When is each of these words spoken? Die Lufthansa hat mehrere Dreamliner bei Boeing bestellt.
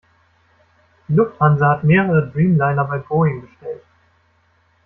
Die 1.07 1.13
Lufthansa 1.13 1.69
hat 1.69 1.83
mehrere 1.83 2.31
Dreamliner 2.31 2.85
bei 2.85 2.97
Boeing 2.97 3.41
bestellt. 3.41 3.83